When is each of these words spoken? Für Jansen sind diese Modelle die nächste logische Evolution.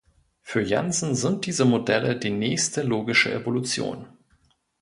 Für 0.41 0.63
Jansen 0.63 1.13
sind 1.13 1.45
diese 1.45 1.63
Modelle 1.63 2.17
die 2.17 2.31
nächste 2.31 2.81
logische 2.81 3.31
Evolution. 3.31 4.07